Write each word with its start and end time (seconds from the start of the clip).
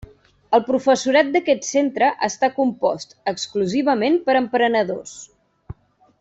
El 0.57 0.61
professorat 0.69 1.27
d'aquest 1.35 1.67
centre 1.67 2.07
està 2.29 2.49
compost 2.55 3.13
exclusivament 3.33 4.19
per 4.31 4.37
emprenedors. 4.41 5.15